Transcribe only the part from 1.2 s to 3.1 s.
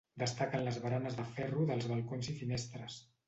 ferro dels balcons i finestres.